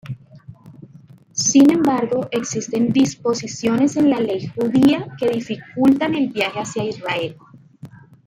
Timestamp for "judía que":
4.55-5.29